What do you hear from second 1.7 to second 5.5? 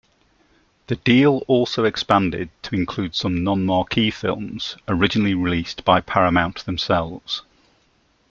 expanded to include some non-marquee films originally